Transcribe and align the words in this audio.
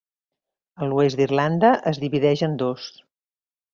A 0.85 0.87
l'oest 0.93 1.19
d'Irlanda 1.21 1.73
es 1.93 2.03
divideix 2.05 2.43
en 2.49 2.57
dos. 2.63 2.89